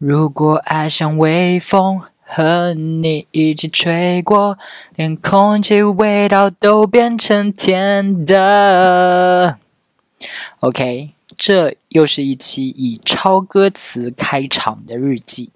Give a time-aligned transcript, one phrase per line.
[0.00, 4.56] 如果爱像微风，和你一起吹过，
[4.96, 9.58] 连空气味道都变成甜的。
[10.60, 15.50] OK，这又是一期以超歌词开场的日记。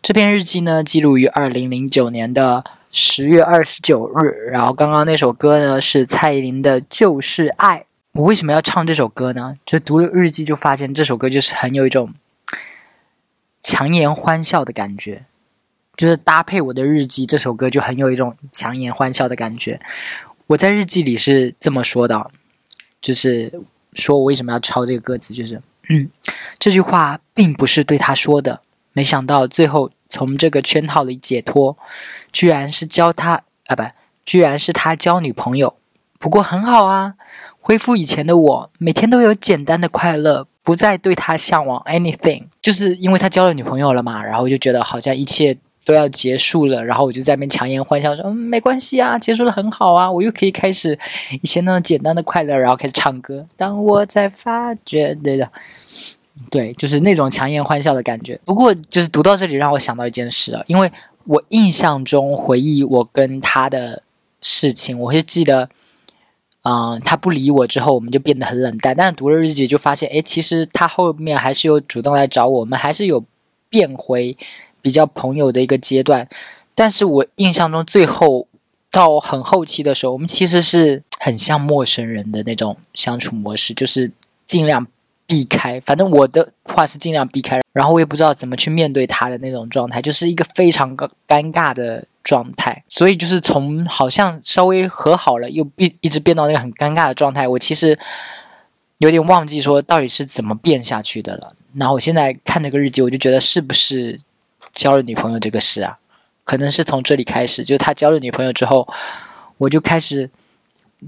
[0.00, 4.48] 这篇日记呢，记录于二零零九年的十月二十九日。
[4.50, 7.80] 然后刚刚那首歌呢，是蔡依林的《就是爱》。
[8.12, 9.56] 我为什么要唱这首歌呢？
[9.66, 12.14] 就读了日记，就发现这首歌就是很有一种
[13.62, 15.24] 强颜欢笑的感觉，
[15.96, 19.80] 就是搭配我的日记，这首歌就很有一种强颜欢笑的感觉。
[20.48, 22.30] 我在日记里是这么说的，
[23.00, 23.60] 就是
[23.94, 26.10] 说我为什么要抄这个歌词，就是嗯，
[26.58, 28.60] 这句话并不是对他说的。
[28.92, 31.78] 没想到最后从这个圈套里解脱，
[32.32, 33.82] 居然是教他啊，不，
[34.26, 35.76] 居然是他交女朋友。
[36.18, 37.14] 不过很好啊，
[37.60, 42.44] 恢复以前的我，每天都有简单的快乐，不再对他向往 anything。
[42.60, 50.98] 就是因为他交了女朋友了嘛，然后就觉得好像一切都要结束了，然后我就在那边强颜欢笑说：“嗯，没关系啊，结束了很好啊，我又可以开始
[51.42, 53.46] 以前那种简单的快乐，然后开始唱歌。
[53.56, 55.50] 当我在发觉，对的。”
[56.50, 58.38] 对，就是那种强颜欢笑的感觉。
[58.44, 60.90] 不过，就是读到这里，让我想到一件事啊，因为
[61.24, 64.02] 我印象中回忆我跟他的
[64.40, 65.68] 事情，我会记得，
[66.62, 68.94] 嗯，他不理我之后，我们就变得很冷淡。
[68.96, 73.24] 但是读了日记，就发现，哎，其实他后面还是有主动来找我们，还是有
[73.68, 74.36] 变回
[74.80, 76.28] 比较朋友的一个阶段。
[76.74, 78.46] 但是我印象中，最后
[78.90, 84.10] 到很后期的时候，我们其实是很像陌生人的那种相处模式，就是
[84.46, 84.86] 尽量。
[85.24, 92.84] 避开，反正我的话是尽量避开，然后我也不知道怎么去面对他的那种状态，就是一个非常尴尴尬的状态。
[92.88, 97.46] 所以就是从好像稍微和好了，又一一直变到那个很尴尬的状态。
[97.46, 97.98] 我其实
[98.98, 101.48] 有点忘记说到底是怎么变下去的了。
[101.74, 104.20] 然后我现在看这个日记，我就觉得是不是
[104.74, 105.98] 交了女朋友这个事啊？
[106.44, 108.88] 可能是从这里开始，就是他交了女朋友之后，
[109.58, 110.30] 我就开始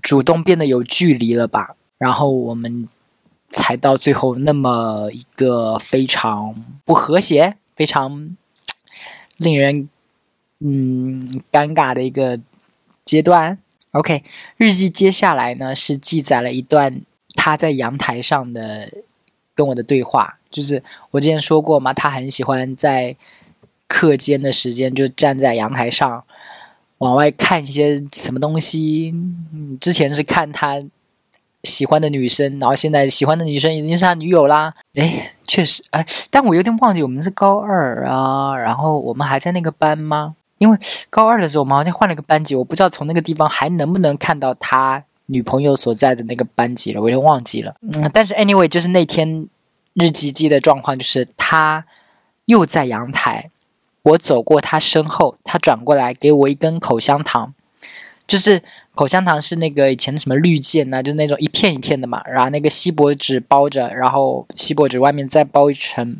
[0.02, 1.76] 主动变得有距离了吧？
[1.98, 2.88] 然后我们。
[3.46, 8.36] 才到最后那么一个非常不和谐、非常
[9.36, 9.88] 令人
[10.64, 12.40] 嗯尴尬的一个
[13.04, 13.58] 阶段。
[13.92, 14.24] OK，
[14.56, 17.02] 日记接下来呢是记载了一段
[17.34, 18.90] 他在阳台上的
[19.54, 23.14] 跟我的对话，就是我之前说过嘛，他很喜欢在
[23.86, 26.24] 课间的时间就站在阳台上
[26.98, 29.14] 往外看一些什么东西。
[29.78, 30.82] 之前是看他。
[31.64, 34.74] 喜欢的女生，然后现在喜欢的女生已经是他女友啦。
[34.96, 40.36] 哎，确实，哎，但我有点忘记我们是高二啊，然后我们还在那个班吗？
[40.64, 40.78] 因为
[41.10, 47.74] 高二的时候我们好像换了个班级，我不知道从那个地方还能不能看到他女朋友所在的那个班级了，我有点忘记了。
[47.82, 49.46] 嗯，但是 anyway，就是那天
[49.92, 51.84] 日记记的状况，就是他
[52.46, 53.50] 又在阳台，
[54.02, 57.52] 我走过他身后，他转过来给我一根口香糖。
[58.26, 58.62] 就是
[58.94, 66.16] 口香糖是那个以前的什么绿箭呐，就那种一片一片的嘛，然后那个锡箔纸包着，然后锡箔纸外面再包一层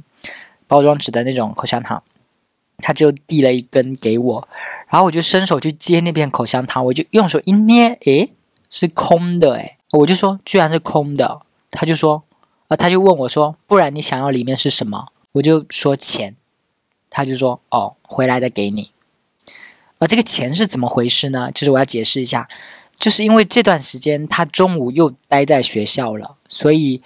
[0.67, 2.03] 包装纸的那种口香糖，
[2.79, 4.49] 他就递了一根给我，
[4.89, 8.31] 然后我就伸手去接那片口香糖，我就用手一捏，诶，
[8.69, 11.41] 是空的，诶，我就说居然是空的，
[11.71, 12.25] 他就说，
[12.69, 15.09] 啊，他就问我说，不然你想要里面是什么？
[15.33, 16.35] 我就说钱，
[17.11, 18.91] 他就说，哦，回来再给你。
[20.01, 21.51] 而这个钱是怎么回事呢？
[21.55, 22.49] 就是我要解释一下，
[22.97, 27.01] 就是因为这段时间他中午又待在学校了，所以，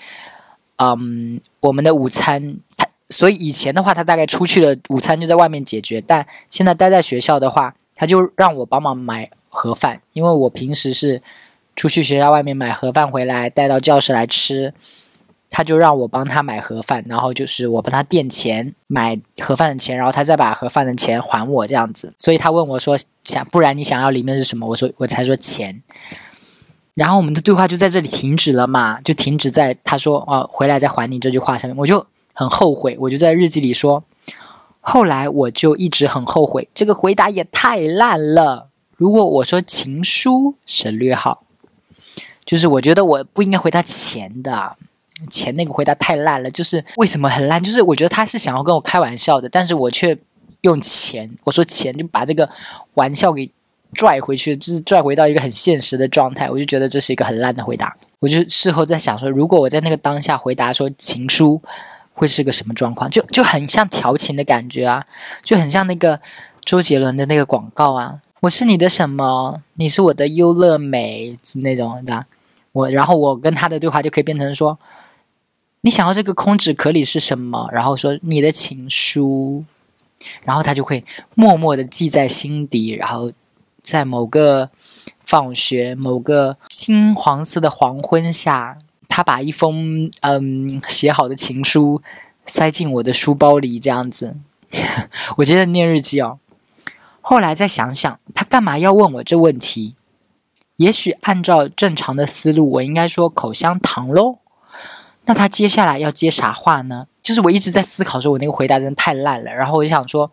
[0.77, 6.01] 嗯，我们的午餐他，所以以前的话他大概出去了，午餐就在外面解决。
[6.01, 11.23] 但现在待在学校的话，他就让我帮忙买盒饭，因为我平时是
[11.75, 14.75] 出去学校外面买盒饭回来带到教室来吃。
[15.51, 22.13] 他就让我帮他买盒饭，然后就是我帮他垫钱买盒饭的钱，然后他再把盒饭的钱还我这样子。
[22.19, 25.83] 所以他问我说：“想不然你想要里面是什么？”我说：“我才说钱。”
[26.93, 31.75] 然后我们的对话就在这里停止了嘛，就停止在他说“哦，回来再还你”这句话上面。
[31.79, 32.07] 我就
[32.39, 34.05] 很后悔，我就在日记里说
[34.81, 38.69] ：“后来我就一直很后悔，这个回答也太烂了。
[38.95, 41.43] 如果我说情书，省略号，
[42.45, 44.77] 就是我觉得我不应该回答钱的。”
[45.29, 47.61] 钱那个回答太烂了，就是为什么很烂？
[47.61, 50.17] 就是我觉得他是想要跟我开玩笑的，但是我却
[50.61, 52.49] 用钱，我说钱就把这个
[52.95, 53.51] 玩笑给
[53.95, 56.49] 拽回去，就是拽回到一个很现实的状态。
[56.49, 57.97] 我就觉得这是一个很烂的回答。
[58.21, 61.61] 我就事后在想说，如果我在那个当下回答说情书，
[62.19, 63.09] 会是个什么状况？
[63.09, 65.07] 就就很像调情的感觉啊，
[65.43, 66.21] 就很像那个
[66.63, 69.63] 周杰伦的那个广告啊，我是你的什么？
[69.75, 72.27] 你是我的优乐美那种的。
[72.73, 74.79] 我然后我跟他的对话就可以变成说。
[75.83, 77.69] 你想要这个空纸壳里是什么？
[77.73, 79.65] 然后说你的情书，
[80.43, 81.05] 然后他就会
[81.37, 83.31] 默默的记在心底，然后
[83.81, 84.71] 在某个
[85.25, 88.77] 放学、某个金黄色的黄昏下，
[89.09, 92.01] 他把一封嗯写好的情书
[92.47, 94.37] 塞进我的书包里，这样子。
[95.39, 96.39] 我觉得念日记哦。
[97.21, 99.95] 后来再想想，他干嘛要问我这问题？
[100.77, 104.39] 也许按照正常的思路，我应该说口香糖喽。
[105.25, 107.07] 那他接下来要接啥话呢？
[107.23, 109.53] 就是我一直在思考，说我那个回答真的太烂了。
[109.53, 110.31] 然后我就想说，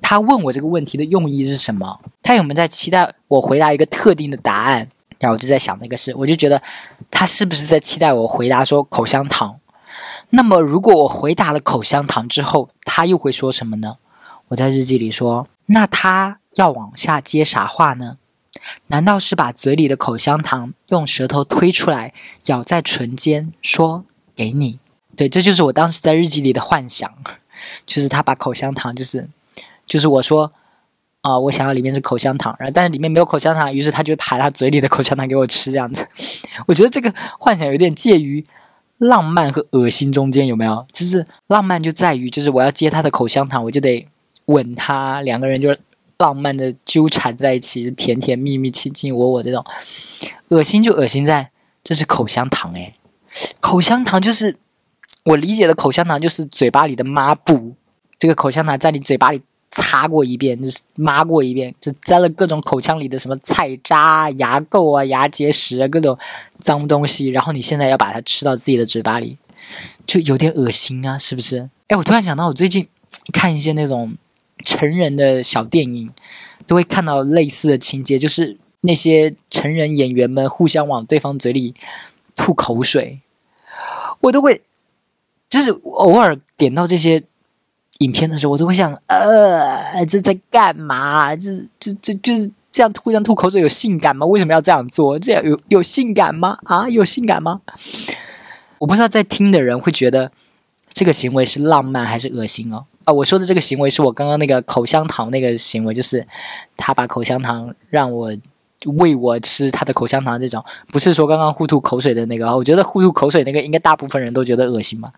[0.00, 2.00] 他问我这个问题的用意是什么？
[2.22, 4.88] 他有没有在期待我回答一个特定的答案？
[5.18, 6.62] 然后我就在想那个事，我就觉得
[7.10, 9.60] 他是不是在期待我回答说口香糖？
[10.30, 13.96] 那么如果我回答了口香糖之后，他又会说什么呢？
[14.48, 18.18] 我在日记里说，那他要往下接啥话呢？
[18.88, 22.12] 难道是把嘴里的口香糖用舌头推出来，
[22.46, 24.04] 咬在唇间说？
[24.36, 24.78] 给你，
[25.16, 27.12] 对，这就是我当时在日记里的幻想，
[27.84, 29.28] 就是他把口香糖，就是，
[29.84, 30.52] 就是我说，
[31.22, 36.08] 啊，我想要里面是口香糖，然后但是里面没有口香糖，于是他就把他嘴里的口香糖给我吃，这样子。
[36.66, 38.44] 我觉得这个幻想有点介于
[38.98, 40.86] 浪漫和恶心中间，有没有？
[40.92, 44.06] 就是浪漫就在于，就是我要接他的口香糖，我就得
[44.46, 45.76] 吻他，两个人就
[46.18, 49.64] 浪漫的纠缠在一起，甜甜蜜蜜、卿卿我我这种。
[50.48, 51.50] 恶心就恶心在
[51.84, 52.94] 这是口香糖，诶。
[53.60, 54.56] 口香糖就是
[55.24, 57.74] 我理解的口香糖，就是嘴巴里的抹布。
[58.18, 66.18] 这个口香糖在你嘴巴里擦过一遍，就是抹过一遍，就沾了各种口腔里的什么菜渣、牙垢啊、牙结石啊，各种
[66.58, 67.28] 脏东西。
[67.28, 69.36] 然后你现在要把它吃到自己的嘴巴里，
[70.06, 71.68] 就有点恶心啊，是不是？
[71.88, 72.88] 哎，我突然想到，我最近
[73.32, 74.16] 看一些那种
[74.64, 76.10] 成人的小电影，
[76.66, 81.74] 都会看到类似的情节，就是那些成人演员们互相往对方嘴里。
[82.40, 83.20] 吐口水，
[84.20, 84.62] 我都会，
[85.50, 87.20] 就是偶尔点到这些
[87.98, 91.34] 影片的时候，我都会想，呃，这在干嘛？
[91.34, 91.50] 这
[91.80, 94.24] 这这就是这样互相吐口水有性感吗？
[94.26, 95.18] 为什么要这样做？
[95.18, 96.58] 这样有有性感吗？
[96.64, 97.60] 啊，有性感吗？
[98.78, 100.30] 我不知道在听的人会觉得
[100.88, 102.84] 这个行为是浪漫还是恶心哦。
[103.04, 106.26] 啊，我说的这个行为是我刚刚那个口香糖那个行为，就是
[106.76, 108.32] 他把口香糖让我。
[108.96, 112.56] 喂我吃他的口香糖这种，不是说刚刚互吐口水的那个。
[112.56, 115.12] 我觉得互吐口水那个，应该大部分人都觉得恶心吧。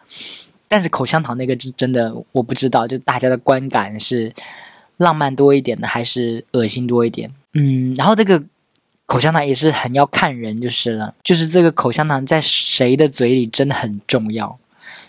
[0.71, 4.33] 但是口香糖那个，就真的我不知道，就大家的观感是
[4.99, 7.29] 浪漫多一点的，还是恶心多一点？
[7.55, 8.41] 嗯，然后这个
[9.07, 14.57] 口香糖也是很要看人就是了，就是这个口香糖在谁的嘴里真的很重要。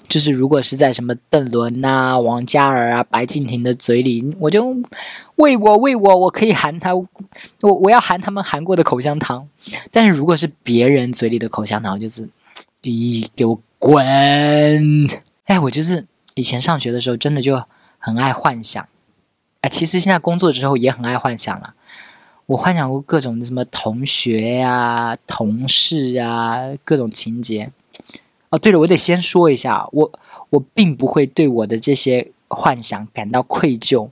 [0.08, 4.76] 就是如果是在什么邓伦啊、王嘉尔啊、白敬亭的嘴里，我就
[5.36, 7.08] 喂我喂我，我可以含他，我
[7.62, 9.48] 我要含他们含过的口香糖。
[9.92, 12.28] 但是如果是别人嘴里的口香糖，就是，
[12.84, 14.04] 咦，给我滚！
[15.46, 17.64] 哎，我就是以前上学的时候，真的就
[17.98, 18.88] 很爱幻想。
[19.62, 21.74] 啊，其实现在工作之后也很爱幻想了。
[22.48, 27.72] 我幻想过各种什么同学呀、同事啊，各种情节。
[28.50, 30.12] 哦，对了，我得先说一下，我
[30.50, 34.10] 我并不会对我的这些幻想感到愧疚，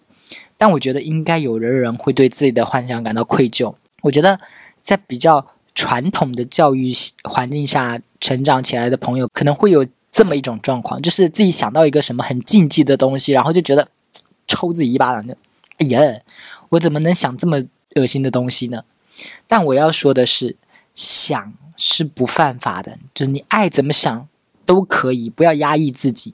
[0.57, 3.75] 但我觉得应该有的人会对自己的幻想感到愧疚。
[4.03, 4.39] 我觉得
[4.81, 6.93] 在比较传统的教育
[7.23, 9.85] 环境下成长起来的朋友，可能会有
[10.19, 13.87] 这么一种状况，就是自己想到一个什么很禁忌的东西，然后就觉得
[14.49, 15.33] 抽自己一巴掌，就
[15.77, 16.01] 哎呀，
[16.67, 17.61] 我怎么能想这么
[17.95, 18.83] 恶心的东西呢？
[19.47, 20.57] 但我要说的是，
[20.93, 21.53] 想。
[21.81, 24.27] 是不犯法的，就是你爱怎么想
[24.65, 26.33] 都可以，不要压抑自己。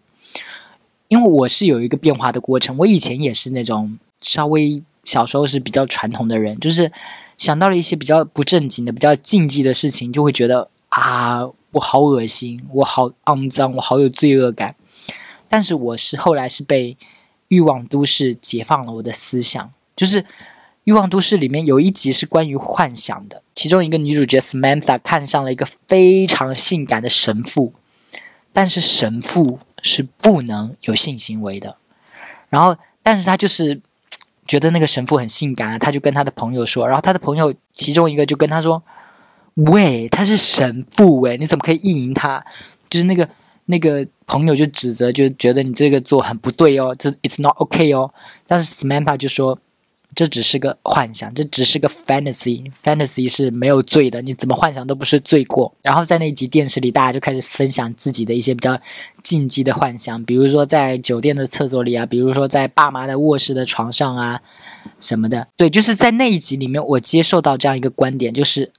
[1.08, 6.92] 因为我是有一个变化的过程，我以前也是那种稍微小时候是比较传统的人，就是
[7.38, 14.76] 想到了一些比较不正经的、比较禁忌的事情，就会觉得啊，我好恶心，我好肮脏，我好有罪恶感。
[15.50, 16.94] 但是我是后来是被
[17.50, 20.24] 《欲望都市》解放了我的思想，就是
[20.86, 23.42] 《欲望都市》里面有一集是关于幻想的。
[23.54, 27.74] 其中一个女主角 Samantha 看上了一个非常性感的神父，
[28.54, 31.76] 但是神父是不能有性行为的。
[32.50, 33.82] 然后，但是他就是
[34.46, 38.82] 觉得那个神父很性感啊，他就跟他的朋友说，然后他的朋友其中一个就跟他说
[39.56, 42.46] ：“喂，他是神父，喂，你怎么可以意淫他？”
[42.90, 43.28] 就是那个
[43.66, 48.14] 那个朋友就指责，就觉得你这个做很不对哦，这 It's not OK 哦。
[48.48, 49.60] 但是 Samantha 就说。
[50.14, 55.76] 这只是个幻想，这只是个 fantasy，fantasy 是没有罪的，你怎么幻想都不是罪过。
[55.82, 58.80] 然后在那集电视里，大家就开始分享自己的一些比较
[59.22, 64.42] 禁忌的幻想，比如说在酒店的厕所里啊，比如说在爸妈的卧室的床上啊，
[65.02, 65.50] 什么的。
[65.58, 68.72] 对，就是在那一集里面，我接受到这样一个观点，就是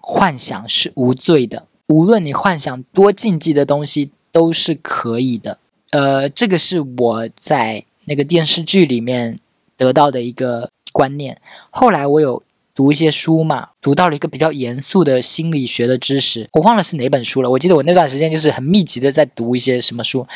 [0.00, 5.58] 幻想是无罪的，无论你幻想多禁忌的东西，都是可以的。
[5.92, 9.38] 呃，这个是我在那个电视剧里面
[9.76, 11.40] 得到的一个观念。
[11.70, 12.42] 后来我有
[12.74, 17.50] 读一些书嘛，读到了一个比较严肃的心理学的知识，我忘了是哪本书了。
[17.50, 20.26] 我记得我那段时间就是很密集的在读一些什么书。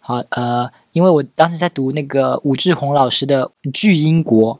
[0.00, 4.58] 好，呃，因为我当时在读那个武志红老师的《巨婴国》，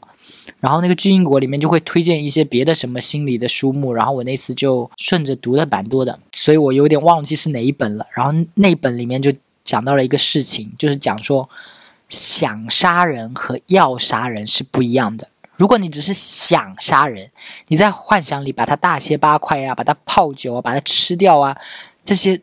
[0.59, 8.05] 然后那个《巨婴国》里面就会推荐一些别的什么心理的书目，然后我那次就顺着读的蛮多的，所以我有点忘记是哪一本了。
[8.15, 9.31] 然后那本里面就。
[9.67, 11.49] 讲到了一个事情，就是讲说
[12.07, 15.27] 想杀人和要杀人是不一样的。
[15.57, 17.29] 如果你只是想杀人，
[17.67, 21.53] 你在幻想里把他大卸八块啊，把他泡酒啊，把他吃掉啊，
[22.05, 22.39] 这些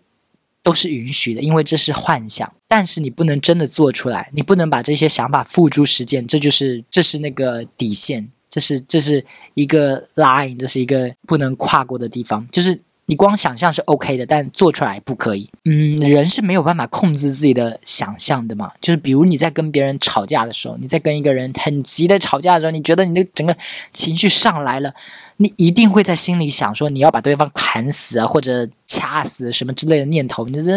[0.64, 2.52] 都是允许的，因为这是幻想。
[2.66, 12.80] 但是你不能真的做出来，你不能把这些想法付诸实践，这就是这是那个底线，这是这是一个 line，这是一个不能跨过的地方，就是。
[13.06, 15.50] 你光想象是 OK 的，但做出来不可以。
[15.64, 18.72] 嗯，人是没有办法控制自己的想象的嘛。
[18.80, 23.54] 就是比如你在跟别人吵架的时候，你在跟一个人很急的吵架的时候，你觉得你的整个
[23.92, 24.94] 情绪上来了，
[25.36, 30.46] 你一定会在心里想说你要把对方砍死啊，或者掐死什么之类的念头。
[30.46, 30.72] 你这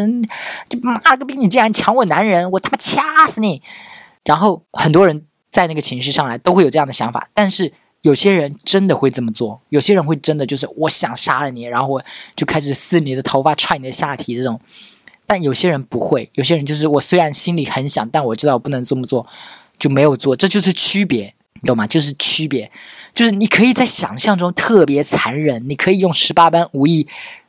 [0.82, 3.62] 妈个逼，你竟然抢我男人，我他妈掐死你！
[4.26, 7.72] 然后很多人在那个情绪上来都会有这样的想法，但是。
[8.04, 12.04] 有些人真的会这么做，有些人会真的就是我想杀了你，然后我
[12.36, 14.60] 就开始撕你的头发、踹你的下体这种。
[15.26, 19.28] 但有些人不会，有些人就是我虽然心里很想，但我知道我不能这么做，
[19.78, 20.36] 就没有做。
[20.36, 21.86] 这就是区别，你懂吗？
[21.86, 22.72] 就是区别，
[23.14, 27.08] 就是你可以在想象中特别残忍，你可以用十八般武艺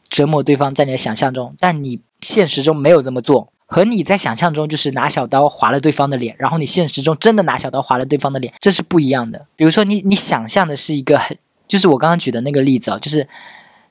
[0.09, 3.53] 折磨对方，在你的想象中，但你现实中没有这么做。
[3.71, 9.47] 和你在想象中就是拿小刀划了对方的脸，然后你现实中真的拿小刀划了对方的脸，这是不一样的。
[9.57, 11.37] 比如说，你你想象的是一个很，
[11.69, 13.29] 就是我刚刚举的那个例子哦，就是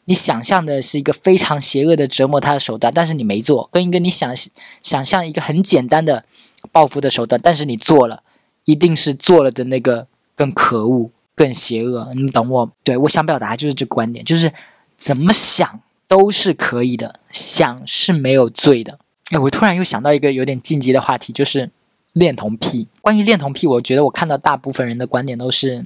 [0.06, 4.36] 你想象的是一个非常邪恶的折磨他的手段，但是你没做；跟一个你想
[4.82, 6.26] 想象一个很简单的
[6.72, 8.24] 报复的手段，但是你做了，
[8.66, 12.10] 一定是做了的那个更可恶、更邪恶。
[12.16, 12.72] 你懂我？
[12.84, 14.52] 对我想表达就是这个观点，就是
[14.96, 18.98] 怎么想都是可以的，想是没有罪的。
[19.32, 21.70] 哎，我突然又想到一个有点晋级的话题，就是
[22.14, 22.88] 恋童癖。
[23.02, 25.86] 关于恋童癖，我觉得我看到大部分人的观点都是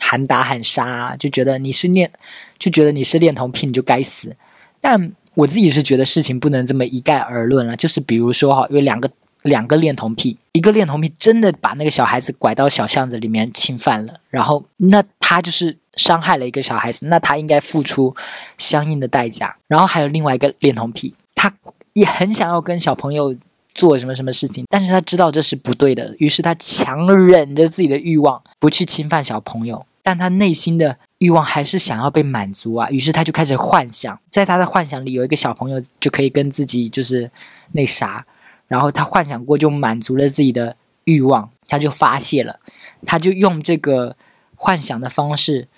[0.00, 2.10] 喊打喊杀，就觉得你是恋，
[2.58, 4.36] 就觉得你是恋童癖，你就该死。
[4.80, 7.76] 但我自己是觉得事情不能这么一概而论了。
[7.76, 9.08] 就是比如说哈，有两个
[9.42, 18.16] 两个恋童癖，一个恋童癖真的把那个小孩子拐到小巷子里面侵犯了，然后那他就是伤害了一个小孩子，那他应该付出
[18.58, 19.56] 相应的代价。
[19.68, 21.54] 然后还有另外一个恋童癖，他。
[21.94, 23.34] 也很想要跟小朋友
[23.74, 37.30] 做什么什么事情，但是他知道这是不对的，于是他强忍着自己的欲望不去侵犯小朋友，但他内心的欲望还是想要被满足啊，于是他就开始幻想，在他的幻想里有一个小朋友就可以跟自己就是
[37.72, 38.26] 那啥，
[38.68, 42.60] 然后他幻想过就满足了自己的欲望，他就发泄了，
[43.06, 44.16] 他就用这个
[44.56, 45.68] 幻想的方式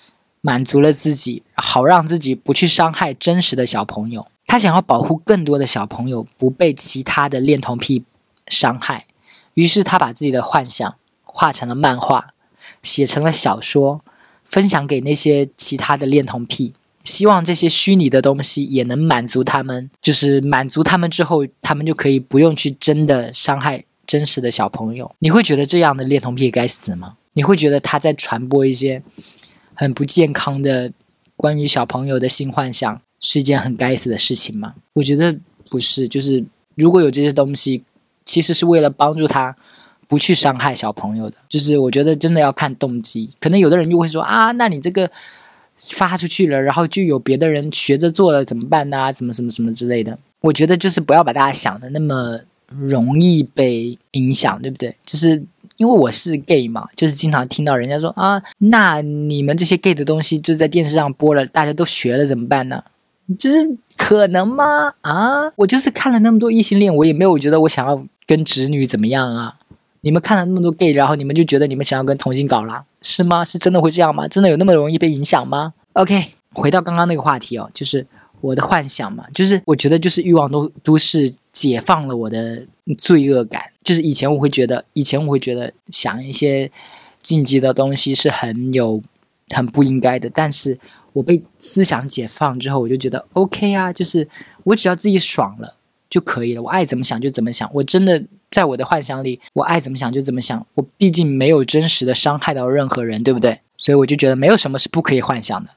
[0.41, 4.27] 满足了自己，好让自己不去伤害真实的小朋友。
[4.47, 8.03] 他想要保护更多的小朋友不被其他的恋童癖
[8.47, 9.05] 伤害，
[9.55, 12.33] 于是他把自己的幻想画成了漫画，
[12.83, 14.01] 写成了小说，
[14.45, 16.73] 分享给那些其他的恋童癖，
[17.03, 25.13] 希望这些虚拟的东西也能满足他们，就是满足他们之后，他们就可以不用去真的伤害真实的小朋友。
[25.19, 27.17] 你会觉得这样的恋童癖该死吗？
[27.33, 29.03] 你会觉得他在传播一些
[29.73, 30.93] 很不健康的
[31.35, 33.01] 关于小朋友的性幻想？
[33.19, 34.75] 是一件很该死的事情吗？
[34.93, 35.35] 我觉得
[35.69, 36.07] 不是。
[36.07, 36.43] 就是
[36.75, 37.83] 如果有这些东西，
[38.23, 39.55] 其实是为了帮助他
[40.07, 41.37] 不去伤害小朋友的。
[41.49, 43.29] 就是我觉得真的要看动机。
[43.39, 45.09] 可能有的人就会说啊，那你这个
[45.75, 49.11] 发出去了，然后就有别的人学着做了，怎么办呢？
[49.11, 50.17] 怎么什么什么之类的？
[50.41, 54.95] 我觉得就是不要把大家想的那么容易被影响，对不对？
[55.05, 55.43] 就是
[55.77, 62.83] 因为我是 gay 嘛，就是经常听到人家说啊，那你们这些 gay 的东西就在电视上播了，大家都学了，怎么办呢？
[63.39, 64.93] 就是可能吗？
[65.01, 69.55] 啊，我就是看了那么多异性恋，我也没有觉得我想要跟直女怎么样啊。
[70.01, 73.43] 你们看了那么多 gay，然后你们就觉得你们想要跟同性搞啦，是吗？
[73.43, 74.27] 是真的会这样吗？
[74.27, 78.05] 真的有那么容易被影响吗？OK，回到刚刚那个话题哦，就是
[78.41, 82.67] 我的幻想嘛，就是我觉得就是欲望都都是解放了我的
[82.99, 83.63] 罪恶感。
[83.83, 86.71] 就是以前我会觉得，以前我会觉得想一些
[87.23, 89.01] 禁忌的东西是很有
[89.49, 90.77] 很不应该的，但是。
[91.15, 94.27] 我被思想解放之后，我就觉得 OK 啊，就是
[94.65, 95.77] 我只要自己爽了
[96.09, 97.69] 就可以了，我爱怎么想就怎么想。
[97.73, 100.67] 我真的在我的幻想里，我爱怎么想就怎么想。
[100.73, 103.61] 我毕竟没有真实的伤害到任何人，对不对？
[103.77, 105.69] 所以我就觉得没有什么是不可以幻想的。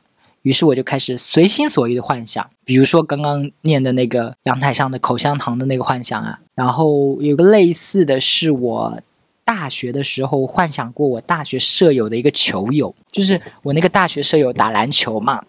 [0.42, 9.00] 于是我就开始随心所欲的幻想，比如说刚刚念的那个阳台上的口香糖的那个幻想啊，然后有个类似的是我
[9.48, 15.42] 大学的时候幻想过我大学舍友的一个球友，就是我那个大学舍友打篮球嘛，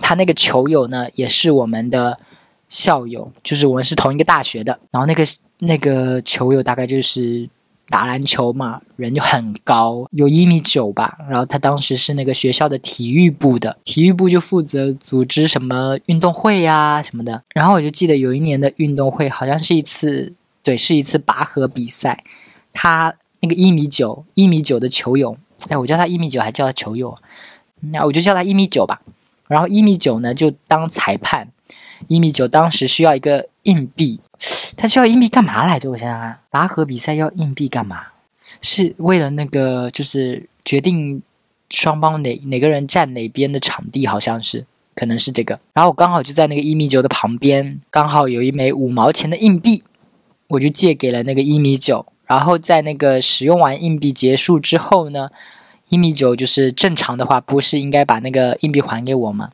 [0.00, 2.18] 他那个球友呢也是我们的
[2.68, 5.24] 校友，就是我们是同一个大学的，然后那个
[5.60, 7.48] 那个球友大概就是。
[7.90, 11.16] 打篮球嘛，人就很高，有一米九吧。
[11.26, 17.42] 然后他当时是那个学校的体育部的，体育部就负责组织什么运动会呀什么的。
[17.54, 22.22] 然后我就记得有一年的运动会，好像是一次，对，是一次拔河比赛。
[22.74, 25.36] 他那个一米九，一米九的球友，
[25.68, 27.16] 哎，我叫他一米九，还叫他球友，
[27.80, 29.00] 那我就叫他一米九吧。
[29.46, 31.48] 然后一米九呢，就当裁判。
[32.06, 34.20] 一米九当时需要一个硬币。
[34.76, 35.90] 他需要硬币干嘛来着？
[35.90, 38.06] 我想想啊，拔河比赛要硬币干嘛？
[38.62, 41.20] 是为了那个，就是决定
[41.70, 44.64] 双方哪哪个人站哪边的场地，好像是，
[44.94, 45.58] 可能是这个。
[45.72, 49.82] 然后我刚好就在那个一米九的旁边，刚好有一枚五毛钱的硬币，
[50.46, 52.06] 我就借给了那个一米九。
[52.28, 55.30] 然后在那个使用完硬币结束之后呢，
[55.88, 59.50] 一米九就是正常的话，不是应该把那个硬币还给我吗？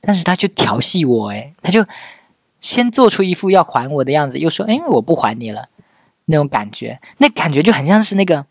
[0.00, 1.84] 但是他就调戏我，诶，他就。
[2.62, 5.70] 先做出一副要还我的样子，又说：“哎，我不还你了。”
[6.28, 8.44] 那种感觉，那感觉就很像是那个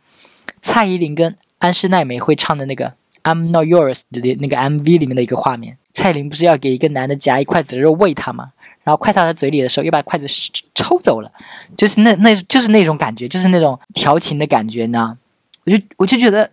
[0.64, 2.88] 蔡依林跟安室奈美会唱的那个
[3.22, 5.78] 《I'm Not Yours》的那个 MV 里面的一个画面。
[5.94, 8.54] 蔡依林不是要给一个男的夹一筷子肉喂他吗？
[8.90, 10.26] 然后快到他嘴里的时候，又把筷子
[10.74, 11.32] 抽走了，
[11.78, 15.16] 就是那那就是那种感觉，就是那种调情的感觉呢。
[15.64, 16.50] 我就我就觉得。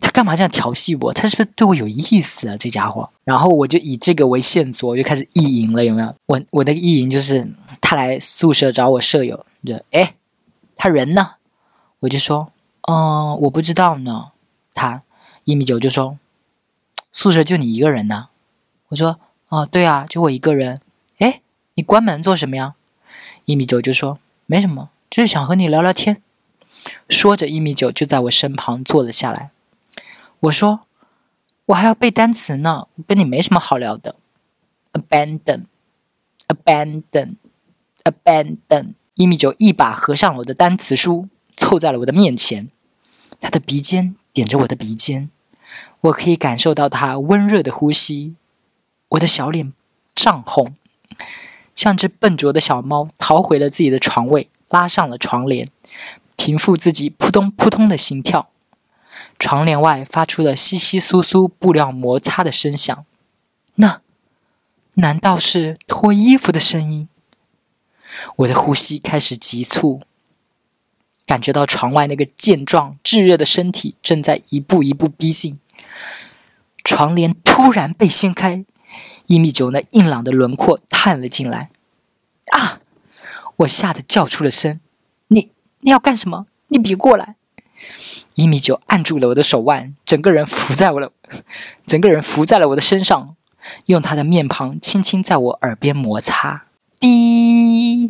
[0.00, 1.12] 他干嘛这样调戏我？
[1.12, 2.56] 他是不是对我有意思啊？
[2.56, 3.08] 这家伙！
[3.22, 5.84] 然后我就以这个为线索，我就开始意淫了。
[5.84, 6.12] 有没有？
[6.26, 7.46] 我我的意淫就是
[7.80, 10.14] 他来宿舍找我舍友，就哎，
[10.74, 11.32] 他人呢？
[12.00, 12.50] 我就说，
[12.88, 14.32] 嗯，我不知道呢。
[14.74, 15.02] 他
[15.44, 16.18] 一米九就说，
[17.12, 18.28] 宿舍就你一个人呢？
[18.88, 20.80] 我说，哦，对啊，就我一个人。
[21.78, 22.74] 你关门做什么呀？
[23.44, 26.20] 一米九就说，没什么，就是想和你聊聊天。
[27.08, 29.52] 说着，一米九就在我身旁坐了下来。
[30.40, 30.80] 我说
[31.66, 34.16] ：“我还要背单词呢，跟你没什么好聊的。”
[34.92, 35.66] Abandon,
[36.48, 37.36] abandon,
[38.02, 38.94] abandon。
[39.14, 42.70] 一米九一把合上了我的单词书，凑在了我的面前。
[43.40, 45.30] 他的鼻尖点着我的鼻尖，
[46.00, 48.34] 我可以感受到他温热的呼吸。
[49.10, 49.72] 我的小脸
[50.12, 50.74] 涨红，
[51.78, 55.68] 像只笨拙的小猫，逃回了自己的床位，拉上了床帘，
[56.34, 58.50] 平复自己扑通扑通的心跳。
[59.38, 63.04] 床帘外发出了窸窸窣窣布料摩擦的声响，
[63.76, 64.00] 那
[64.94, 67.08] 难道是脱衣服的声音？
[68.38, 70.00] 我的呼吸开始急促，
[71.24, 75.60] 感觉到床外那个健壮炙热的身体正在一步一步逼近。
[76.82, 78.64] 床帘突然被掀开，
[79.28, 81.70] 一米九那硬朗的轮廓探了进来。
[82.50, 82.80] 啊！
[83.56, 84.80] 我吓得叫出了声
[85.28, 86.46] ：“你你要干什么？
[86.68, 87.36] 你别过来！”
[88.36, 91.12] 一米九按住了我的手腕，整个人伏在我的，
[91.86, 93.34] 整个人伏在了我的身上，
[93.86, 96.64] 用他的面庞轻轻在我耳边摩擦。
[97.00, 98.08] 滴，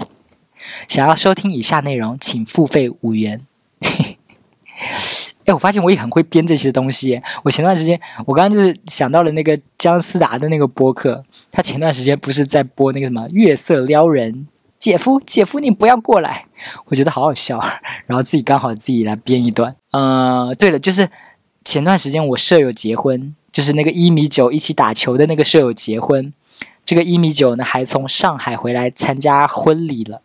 [0.87, 3.47] 想要收听以下内容，请付费五元。
[5.49, 7.21] 哎，我发现我也很会编这些东西。
[7.43, 14.47] 我前段时间，我刚刚就是想到了那个姜思达的那个播客，他前段时间不是在播那个什么月色撩人。
[14.79, 16.45] 姐夫，姐夫，你不要过来！
[16.85, 17.59] 我觉得好好笑，
[18.07, 19.75] 然后自己刚好自己来编一段。
[19.91, 21.09] 呃，对了，就是
[21.65, 26.33] 前段时间我舍友结婚，就是那个一米九一起打球的那个舍友结婚，
[26.85, 30.21] 这个一米九呢还从上海回来参加婚礼了。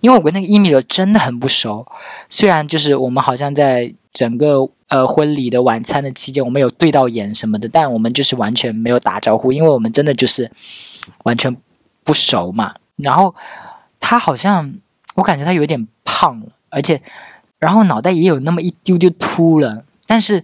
[0.00, 1.86] 因为我跟那个一米九真的很不熟，
[2.28, 10.50] 虽然就是我们好像在整个呃婚礼的晚餐的期间，我们有对到眼什么的，但我们就是完全没有打招呼，因为我们真的就是
[11.24, 11.56] 完全
[12.04, 12.74] 不熟嘛。
[12.96, 13.34] 然后。
[14.04, 14.74] 他好像，
[15.14, 17.00] 我感觉他有点胖了，而且，
[17.60, 19.84] 然后脑袋也有那么一丢丢秃了。
[20.08, 20.42] 但是，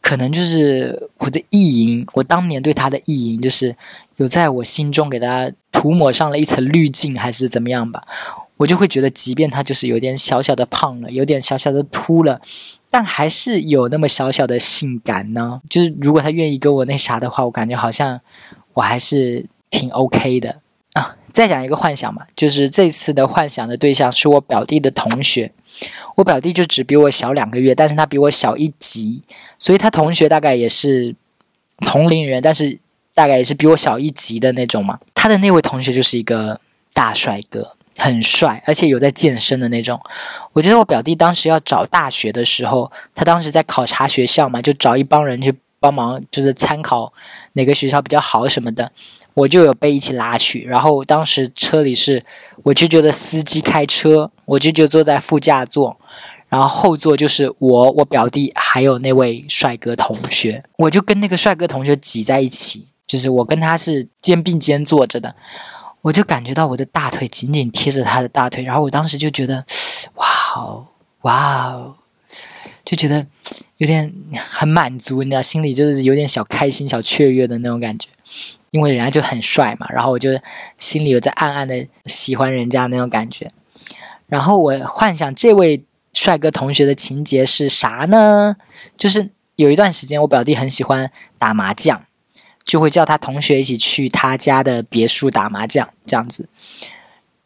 [0.00, 3.76] 可能就是我的意淫，我当年对他的意淫，就是
[4.16, 8.04] 有在我心中给他涂抹上了一层滤镜，还是怎么样吧。
[8.56, 12.40] 我就会觉得，即便他就是有点小小的胖了，有点小小的秃了，
[12.90, 15.60] 但还是有那么小小的性感呢。
[15.68, 18.20] 就是如果他愿意跟我那啥的话，我感觉好像
[18.74, 20.56] 我还是挺 OK 的
[20.94, 21.16] 啊。
[21.32, 25.52] 再讲一个幻想嘛，就是这次的幻想的对象是我表弟的同学。
[26.16, 29.22] 我表弟就只比我小两个月，但是他比我小一级，
[29.56, 31.14] 所以他同学大概也是
[31.86, 32.80] 同龄人，但是
[33.14, 34.98] 大概也是比我小一级的那种嘛。
[35.14, 36.60] 他的那位同学就是一个
[36.92, 40.00] 大帅哥，很帅，而且有在健身的那种。
[40.52, 47.12] 我记得我表弟当时要找大学的时候，他当时在考察学校嘛，就找一帮人去帮忙，就是参考
[47.54, 48.90] 哪个学校比较好什么的，
[49.34, 50.64] 我就有被一起拉去。
[50.64, 52.24] 然后当时车里是，
[52.62, 55.96] 我就觉得司机开车，我就就坐在副驾座，
[56.48, 65.34] 然后后座就是我、我表弟还有那位帅哥同学，我就跟那个帅哥同学挤在一起，就是我跟他是肩并肩坐着的，
[66.08, 69.62] 我就感觉到我的大腿紧紧贴着他的大腿，然后我当时就觉得，
[70.14, 70.86] 哇哦，
[71.20, 71.94] 哇哦。
[72.82, 73.26] 就觉得
[73.76, 74.10] 有点
[74.48, 78.08] 很满足，你知道，心里就是有点小开心、小雀跃的那种感觉，
[78.70, 79.86] 因为人家就很帅嘛。
[79.90, 80.30] 然后我就
[80.78, 83.50] 心里有在暗暗的喜欢人家那种感觉。
[84.26, 88.56] 然后我幻想这位帅哥同学的情节是啥呢？
[88.96, 92.02] 就是有一段时间，我表弟很喜欢打麻将，
[92.68, 96.48] 就会叫他同学一起去他家的别墅打麻将，这样子。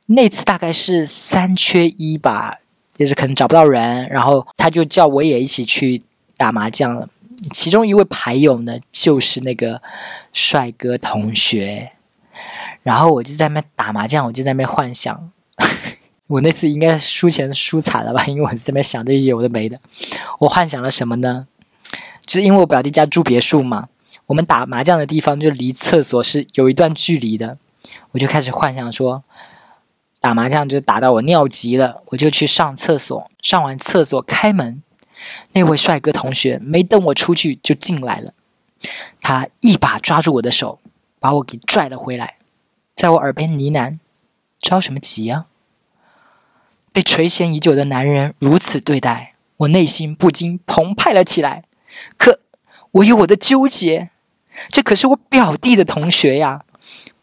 [0.06, 2.58] 那次大概是三缺一吧。
[2.94, 6.00] 就是可能找不到人，然后他就叫我也一起去
[6.36, 7.08] 打麻将了。
[7.50, 9.80] 其中一位牌友呢，就是那个
[10.34, 11.92] 帅哥同学。
[12.82, 15.32] 然后我就在那边打麻将，我就在那边幻想，
[16.28, 18.26] 我那次应该输钱输惨了吧？
[18.26, 19.80] 因为我在那边想这些有的没的。
[20.40, 21.48] 我幻想了什么呢？
[22.26, 23.88] 就是因为我表弟家住别墅嘛，
[24.32, 27.58] 我们打麻将的地方就离厕所是有一段距离的，
[28.12, 29.22] 我就开始幻想说。
[30.20, 33.30] 打麻将就打到我尿急了，我就去上厕所。
[33.42, 34.80] 上完厕所开门，
[35.52, 38.32] 那位帅哥同学没等我出去就进来了。
[39.20, 40.78] 他一把抓住我的手，
[41.18, 42.36] 把我给拽了回来，
[42.94, 43.98] 在我耳边呢喃
[44.62, 45.46] ：“着什么急呀？”
[46.94, 51.64] 被垂涎已久的男人如此对待，我内心不禁澎湃了起来。
[52.16, 52.38] 可
[52.92, 54.10] 我有我的纠结，
[54.68, 56.62] 这可是我表弟的同学呀。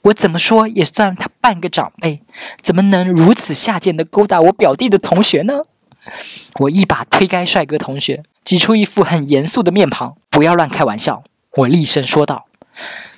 [0.04, 2.22] 我怎么说也算他半个长辈，
[2.62, 5.64] 怎么能如此下贱的勾搭我表弟的同学呢？
[6.62, 11.24] 我一把推开帅哥同学，挤出一副很严肃的面庞：“不要乱开玩笑！”
[11.58, 12.48] 我厉声说道。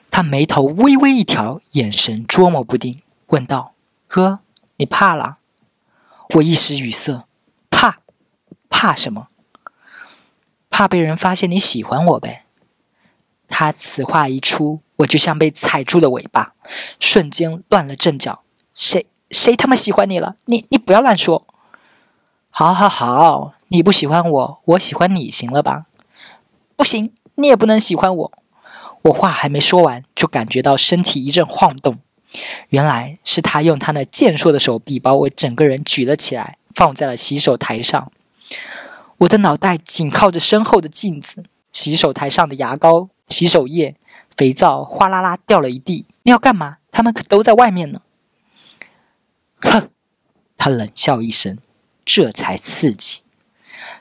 [0.10, 3.74] 他眉头微微一挑，眼神捉摸不定，问道
[4.10, 4.39] ：“哥，
[4.78, 5.38] 你怕了？”
[6.36, 7.28] 我一时语塞
[7.69, 8.00] ：“怕？
[8.69, 9.28] 怕什么？
[10.71, 12.45] 怕被人发现你喜欢我呗。”
[13.52, 14.82] 他此话一出。
[14.98, 16.54] 我就像被踩住了尾巴，
[17.00, 18.44] 瞬间乱了阵脚。
[18.74, 20.36] 谁谁他妈喜欢你了？
[20.46, 21.48] 你你不要乱说。
[22.50, 25.86] 好好好，你不喜欢我，我喜欢你，行了吧？
[26.76, 28.32] 不行，你也不能喜欢我。
[29.04, 31.98] 我话还没说完，就感觉到身体一阵晃动。
[32.70, 38.12] 原来是他用他那健硕的手臂把我整个人举了起来，放在了洗手台上。
[39.20, 43.96] 我的脑袋紧靠着身后的镜子，洗手台上的牙膏、洗手液。
[44.38, 46.78] 肥皂哗啦啦掉了一地，你要干嘛？
[46.89, 48.02] 他们可都在外面呢。
[49.60, 49.89] 哼，
[50.58, 51.60] 他冷笑一声，
[52.06, 53.20] 这才刺激。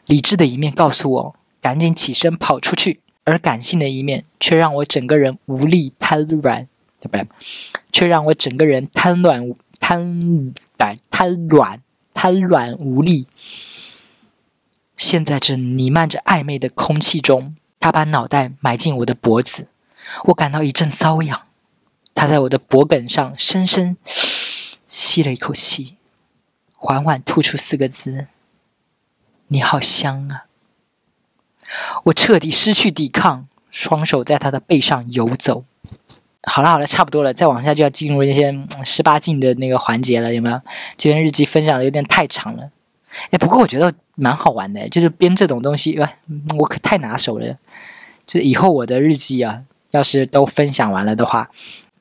[0.06, 6.66] 理智的一面告诉我赶紧起身跑出去，而感性的一面却让我整个人无力瘫软，
[7.00, 7.26] 对不对？
[7.92, 10.20] 却让我整个人瘫软、瘫
[10.78, 11.82] 软、瘫软、
[12.14, 13.26] 瘫软无力。
[14.96, 19.66] 现在这弥漫着暧昧的空气中，他把脑袋埋进我的脖子。
[20.24, 21.46] 我感到一阵瘙痒，
[22.14, 23.96] 他在我的脖颈上深深
[24.86, 25.96] 吸了一口气，
[26.76, 28.26] 缓缓吐出四个字
[29.48, 30.44] ：“你好香啊！”
[32.04, 35.64] 我彻底失去抵抗，双手在他的背上游走。
[36.42, 38.52] 好了好了，差不多了，再往下就要进入那些
[38.84, 40.60] 十八禁的那个环节了，有没有？
[40.96, 42.70] 这篇日记分享的有点太长了。
[43.30, 45.98] 哎，不过我觉得蛮好玩的，就是编这种东西，
[46.58, 47.58] 我可太拿手了。
[48.26, 49.64] 就是以后我的日记啊。
[49.92, 51.50] 要是都分享完了的话，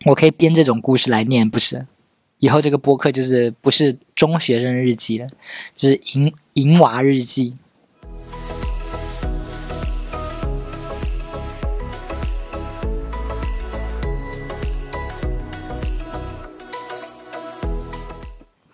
[0.05, 1.87] 我可以编这种故事来念，不是？
[2.37, 5.27] 以后这个播客就是不是中学生日记了，
[5.75, 7.57] 就是银银娃日记。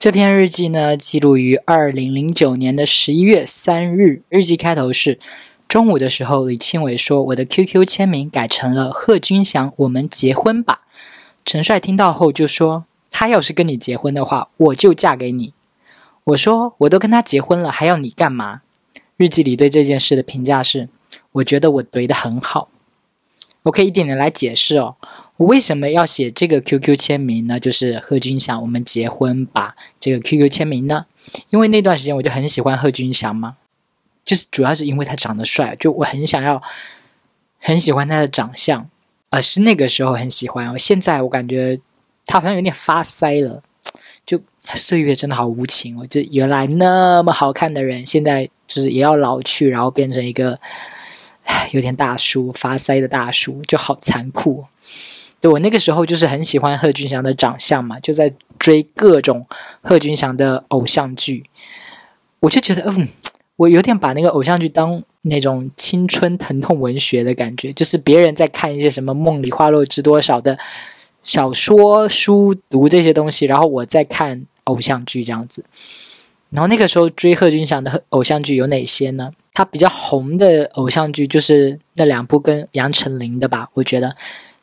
[0.05, 4.21] 这篇日记呢，记录于二零零九年的十一月三日。
[4.29, 5.17] 日记开头是。
[5.67, 10.81] 中午的时候，李庆伟说：“我的 QQ 签名改成了贺军翔，我们结婚吧。”
[11.43, 15.53] 陈帅听到后就说：“他要是跟你结婚的话，我就嫁给你。”
[16.25, 18.61] 我说：“我都跟他结婚了，还要你干嘛？”
[19.17, 20.87] 日记里对这件事的评价是
[21.33, 22.69] ：“我觉得我怼得很好。”
[23.65, 24.97] 我可以一点点来解释哦，
[25.37, 27.59] 我为什么要写这个 QQ 签名呢？
[27.59, 29.75] 就是贺军翔，我们结婚吧。
[29.99, 31.05] 这个 QQ 签名呢，
[31.49, 33.57] 因为那段时间我就很喜欢贺军翔嘛。
[34.23, 36.59] 就是主要是因为他长得帅，就我很想要，
[37.59, 38.89] 很喜欢他的长相，
[39.29, 40.79] 呃，是那个时候很喜欢。
[40.79, 41.79] 现在我感觉
[42.25, 43.61] 他好像有点发腮了，
[44.25, 44.41] 就
[44.73, 46.07] 岁月真的好无情哦。
[46.09, 50.59] 就原来那么好看的人，现在就是也要老去，然后变成一个
[51.71, 54.65] 有点大叔发腮的大叔，就好残酷。
[55.47, 59.45] 我那个时候就是很喜欢贺军翔的长相嘛，就在追各种
[59.81, 61.43] 贺军翔的偶像剧，
[62.39, 63.07] 我就觉得，嗯，
[63.57, 70.57] 我有点把那个偶像剧当那种青春疼痛文学的感觉，就是别人在看一些什么《梦里花落知多少》的
[71.23, 75.65] 小说书读这些东西，然后我在看偶像剧这样子。
[76.51, 79.31] 然后那个时候追贺军翔的偶像剧有哪些呢？
[79.53, 84.15] 他比较红的偶像剧就是那两部跟杨丞琳的吧，我觉得。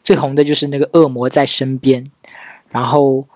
[0.04, 2.04] 最红的就是那个《恶魔在身边》，
[2.70, 3.26] 然后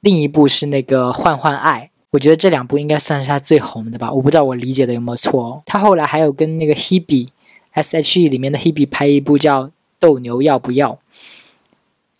[0.00, 4.10] 另一部是那个《换换爱》，我觉得这两部应该算是他最红的吧。
[4.10, 5.62] 我不知道我理解的有没有错哦。
[5.66, 7.28] 他后来还有跟那个 Hebe
[7.72, 9.64] S.H.E 里面的 Hebe 拍一部叫
[10.00, 10.92] 《斗牛要不要》，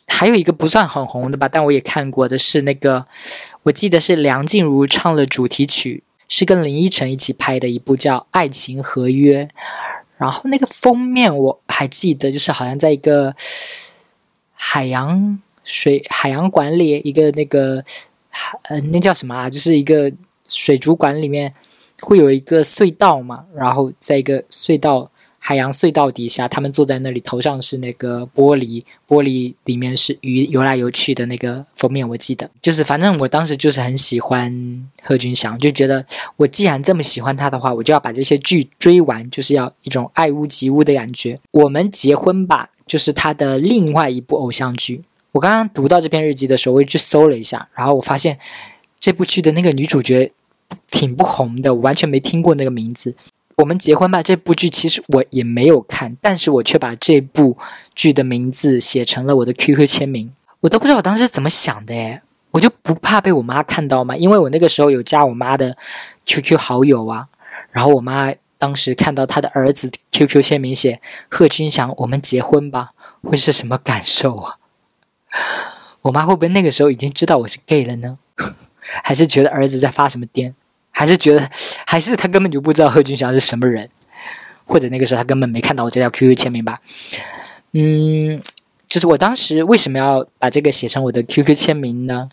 [0.07, 3.07] 还有一个不算很红的吧，但我也看过的是那个，
[3.63, 9.45] 我记得是梁静茹唱了主题曲，是跟林依晨一起拍的一部叫《爱情合约》，
[10.19, 13.35] 然后那个封面我还记得，就是好像在一个。
[14.71, 17.83] 海洋水海洋馆里一个那个
[18.65, 19.49] 呃那叫什么啊？
[19.49, 20.13] 就是一个
[20.47, 21.51] 水族馆里面
[22.01, 36.05] 会有一个隧道嘛，然后在一个隧道海洋隧道底下，他们坐在那里，头上是那个玻璃，玻璃里面是鱼游来游去的那个封面，我记得就是反正我当时就是很喜欢贺军翔，就觉得
[36.37, 41.41] 我既然这么喜欢他的话，我就要把这些剧追完，就是要一种爱屋及乌的感觉。
[41.53, 42.69] 我们结婚吧。
[42.89, 45.03] 就是他的另外一部偶像剧。
[45.33, 48.37] 我刚刚读到这篇日记的时候，我也去搜了一下，然后我发现
[48.99, 50.33] 这部剧的那个女主角
[50.91, 53.15] 挺不红的，我完全没听过那个名字。
[53.59, 57.57] 我们结婚吧这部剧其实我也没有看，但是我却把这部
[57.95, 60.33] 剧的名字写成了我的 QQ 签名。
[60.61, 62.23] 我都不知道我当时怎么想的诶，
[62.53, 64.17] 我就不怕被我妈看到吗？
[64.17, 65.77] 因为我那个时候有加我妈的
[66.25, 67.29] QQ 好友啊，
[67.71, 68.33] 然后我妈。
[68.59, 72.91] 当时看到他的儿子 QQ 签名写“贺军翔，我们结婚吧”，
[73.23, 74.57] 会是什么感受啊？
[76.03, 78.19] 我妈会不会那个时候已经知道我是 gay 了呢？
[79.03, 80.55] 还是觉得儿子在发什么癫？
[80.91, 81.49] 还是觉得，
[81.87, 83.89] 还是他根本就不知道贺军翔是什么人？
[84.67, 86.81] 或者那个时候他根本没看到我这条 QQ 签名吧？
[87.73, 88.43] 嗯，
[88.89, 92.29] 就是我当时为什么要把这个写成我的 QQ 签名呢？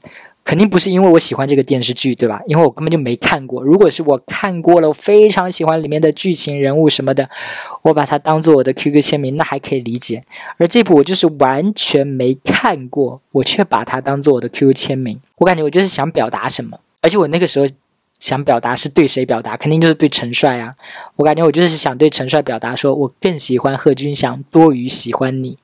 [0.46, 2.40] 肯定不是因为我喜欢这个电视剧，对吧？
[2.46, 3.64] 因为我根本就没看过。
[3.64, 7.28] 如果是我看过了，我非常喜欢里面的剧情、人物什么的，
[7.82, 10.24] 我把它当做我的 QQ 签名，那还可以理解。
[10.58, 15.20] 而这部我就是完全没看过，我却把它当做我的 QQ 签名。
[15.38, 17.66] 我感觉我就是想表达什么，而且我那个时候
[18.20, 19.58] 想表达是对谁表达？
[19.58, 20.76] 肯定就是对陈帅啊！
[21.16, 25.58] 我感觉我就是想对陈帅表达，说我更喜欢贺军翔多于喜欢你。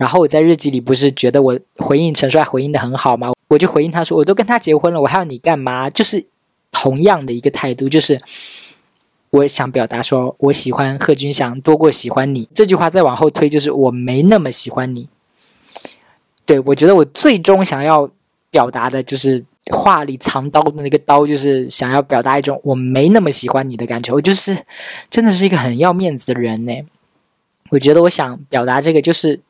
[0.00, 3.34] 然后我在日记里不是觉得我回应陈帅回应的很好吗？
[3.48, 6.24] 我就回应他说：“我都跟他结婚了，我还要你干嘛？”就是
[6.70, 8.18] 同样的一个态度，就是
[9.28, 12.48] 我想表达说我喜欢贺军翔多过喜欢你。
[12.54, 15.06] 这句话再往后推，就是我没那么喜欢你。
[16.46, 18.10] 对我觉得我最终想要
[18.50, 24.14] 表达的就是话里藏刀的那个刀，就是想要表达一种我没那么喜欢你的感觉。
[24.14, 24.56] 我就是
[25.10, 26.72] 真的是一个很要面子的人呢。
[27.68, 29.40] 我觉得我想表达这个就是。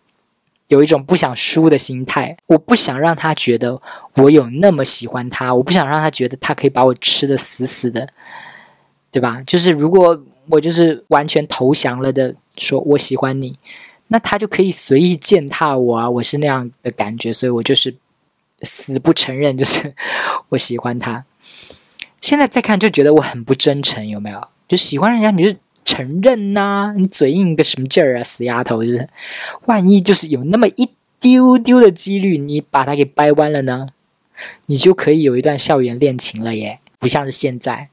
[0.70, 3.82] 有一种不想输的心态，我不想让他觉得
[4.14, 8.08] 我有那么喜欢他，我不想让他觉得他可以把我吃的死死的，
[9.10, 9.42] 对吧？
[9.44, 13.58] 就是如果我就是完全投降了的，说我喜欢你，
[14.06, 16.08] 那他就可以随意践踏我啊！
[16.08, 17.96] 我是那样的感觉，所以我就是
[18.62, 19.92] 死不承认，就是
[20.50, 21.24] 我喜欢他。
[22.20, 24.40] 现在再看就觉得我很不真诚，有没有？
[24.68, 25.58] 就喜欢人家，你就。
[25.90, 28.84] 承认呐，你嘴硬个什么劲儿啊，死丫头！
[28.84, 29.08] 就是，
[29.64, 33.88] 万一就是有那么一丢丢的几率，你把它给掰弯了呢，
[34.66, 36.78] 你就可以有一段校园恋情了耶！
[37.00, 37.88] 不像是现在，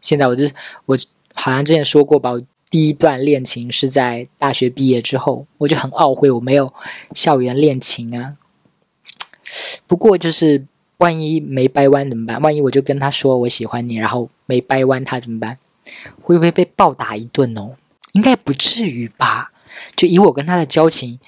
[0.00, 0.54] 现在我就是
[0.86, 0.96] 我
[1.34, 6.72] 好像之前说过吧，我第一段恋情是在大学毕业之后，我就很懊悔我没有
[7.14, 8.38] 校园恋情啊。
[9.86, 10.64] 不过就是
[10.96, 12.40] 万一没掰弯怎么办？
[12.40, 15.58] 万一我就跟他说我喜欢你，然后没掰弯他怎么办？
[16.20, 17.76] 会不会被暴打一顿哦？
[18.12, 19.52] 应该不至于吧？
[19.96, 21.18] 就以我跟他的交情，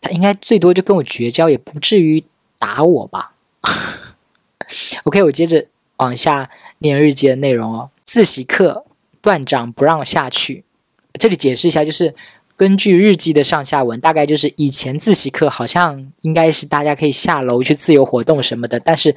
[0.00, 2.24] 他应该最多就跟我绝交，也不至于
[2.58, 3.34] 打我吧？
[5.04, 5.66] OK，我接着
[5.98, 7.90] 往下念日记的内容哦。
[8.04, 8.84] 自习课
[9.20, 10.64] 段长不让下去，
[11.14, 12.14] 这里解释一下，就是
[12.56, 19.14] 根据日记的上下文，大概就是以前自习课好像应该是大家可以下楼去自由活动什么的，但是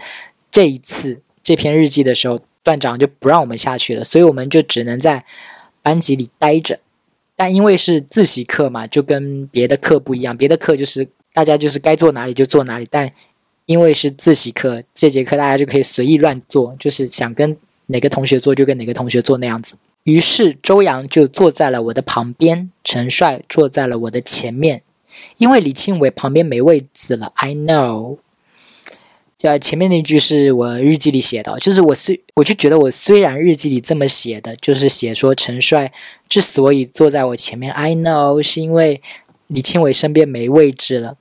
[0.51, 2.39] 这一次这篇日记的时候。
[2.63, 5.25] 段长就不让我们下去了，所以我们就只能在
[5.81, 6.79] 班级里待着。
[7.35, 10.37] 但因为是自习课嘛，就跟别的课不一样。
[10.37, 13.11] 别的课就是大家就是该坐哪里就坐哪里，但
[13.65, 19.75] 因为是自习课，这节课大家就可以随意乱坐，就是想跟哪个同学坐就跟哪个同学坐那样子。
[20.03, 24.83] 于是周洋就坐在了我的旁边，陈帅坐在了我的前面。
[25.37, 28.17] 因为李庆伟旁边没位子了，I know。
[29.43, 35.91] 呃，前面那句是我日记里写的，就是我虽我就觉得我虽然日记里这么写的，就是写说陈帅
[36.27, 39.01] 之所以坐在我前面，I know 是因为
[39.47, 41.17] 李庆伟身边没位置了。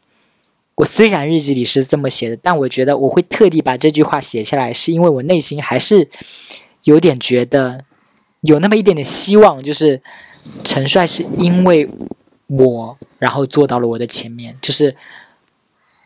[0.77, 6.09] 我虽然日记里是这么写的，但我觉得我会特地把这句话写下来，是因为我内心还是
[6.85, 7.85] 有点觉得。
[8.45, 10.03] 有那么一点点希望，就是
[10.65, 11.89] 陈帅是因为
[12.49, 14.97] 我，然后坐到了我的前面，就是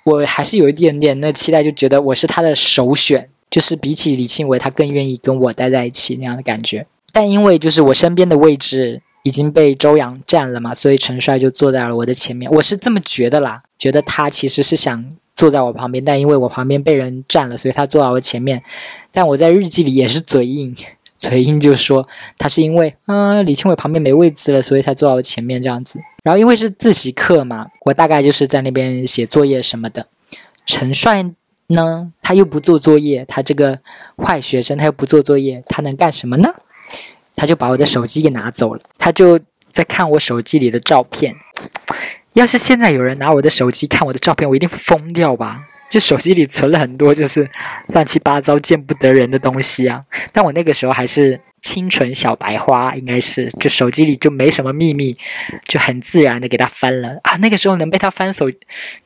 [0.06, 6.86] 我还是有一点点那期待，就觉得我是他的首选，就是比起李庆伟，他更愿意跟我待在一起那样的感觉。
[7.12, 12.48] 但因为就是我身边的位置已经被周洋占了嘛，所以陈帅就坐在了我的前面。
[12.52, 18.62] 我是这么觉得啦，觉得他其实是想坐在我旁边，但因为我旁边被人占了，所以他坐到我前面。
[19.10, 20.76] 但我在日记里也是嘴硬。
[21.18, 22.06] 嘴硬就说
[22.38, 25.98] 他是因为嗯李庆伟旁边没位置了，所以才坐到我前面这样子。
[26.26, 30.08] 然后因为是自习课嘛，我大概就是在那边写作业什么的。
[30.66, 31.24] 陈帅
[31.68, 33.78] 呢，他又不做作业，他这个
[34.16, 36.52] 坏学生他又不做作业，他能干什么呢？
[37.36, 39.38] 他就把我的手机给拿走了，他就
[39.70, 41.36] 在看我手机里的照片。
[42.32, 45.60] 要是现在有人拿我的手机看我的照片，我一定疯掉吧。
[45.88, 47.48] 就手机里存了很多就是
[47.90, 50.02] 乱七八糟见不得人的东西啊！
[50.32, 55.16] 但我那个时候还是清纯小白花，应该是就手机里就没什么秘密，
[55.66, 57.34] 就很自然的给他翻了啊！
[57.38, 58.46] 那个时候能被他翻手，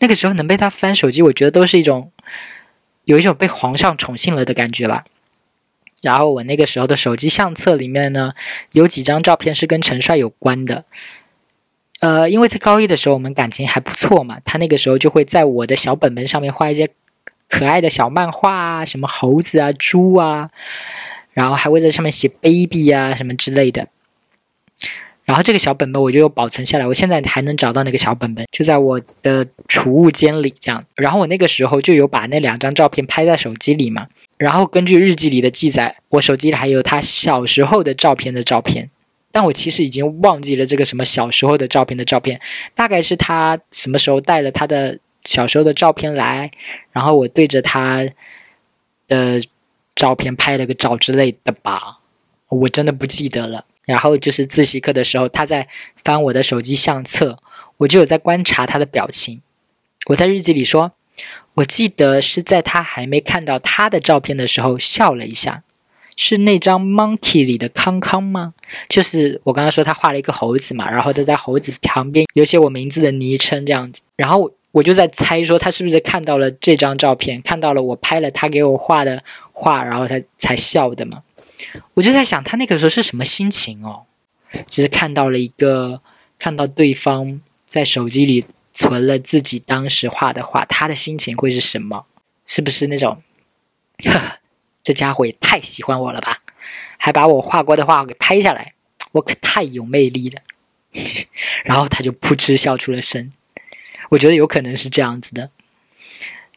[0.01, 2.13] 那个时候能被他翻手机，我觉得都是一种
[3.05, 5.05] 有一种被皇上宠幸了的感觉吧。
[6.03, 8.35] 然后我那个时候的手机相册里面呢，
[8.73, 10.85] 有几张照片是跟陈帅有关的。
[12.01, 16.91] 呃，因为在高一的时候我们感情还不错嘛，他那个时候就会在我的小本本上面画一些
[17.49, 20.51] 可爱的小漫画啊，什么猴子啊、猪啊，
[21.33, 23.89] 然后还会在上面写 baby 啊什么之类的。
[25.25, 30.85] 然后这个小本本我就保存下来，我现在还能找到那个小本本，就在我的储物间里这样。
[30.97, 38.91] 然后我那个时候就有把那两张照片拍在手机里嘛，然后根据日记里的记载，我手机里还有他小时候的照片的照片。
[39.31, 42.41] 但我其实已经忘记了这个什么小时候的照片的照片，
[42.75, 46.51] 大概是他什么时候带了他的小时候的照片来，
[46.91, 48.05] 然后我对着他
[49.07, 49.41] 的
[49.95, 51.99] 照片拍了个照之类的吧，
[52.49, 53.65] 我真的不记得了。
[53.85, 57.39] 然后就是自习课的时候，他在翻我的手机相册，
[57.79, 59.43] 我就有在观察他的表情。
[60.07, 60.93] 我在日记里说，
[61.55, 65.63] 我记得是在他还没看到他的照片的时候笑了一下。
[66.17, 68.53] 是那张 Monkey 里的康康吗？
[68.91, 79.25] 就是我刚刚说他画了一个猴子嘛，然后他在猴子旁边有写我名字的昵称这样子，然后我就在猜说他是不是看到了这张照片，看到了我拍了他给我画的
[79.61, 81.23] 画，然后他才笑的嘛。
[81.95, 84.07] 我就在想他那个时候是什么心情哦？
[84.69, 86.01] 只是看到了一个，
[86.39, 92.07] 看到对方在手机里存了自己当时画的画，他的心情会是什么？
[92.47, 93.23] 是不是那种？
[94.83, 96.41] 这家伙也太喜欢我了吧，
[96.97, 98.73] 还把我画过的画给拍下来，
[99.13, 100.41] 我可太有魅力了。
[101.65, 103.31] 然后他就噗嗤笑出了声。
[104.09, 105.51] 我觉得有可能是这样子的，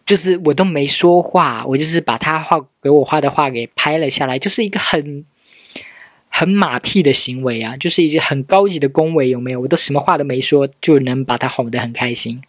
[0.05, 5.25] 就是我都没说话，我就是把他画给我画的画给拍了下来，就是一个很
[6.29, 9.61] 很马屁的行为啊，就是一些很高级的恭维，有没有？
[9.61, 12.41] 我都什么话都没说，就能把他哄得很开心。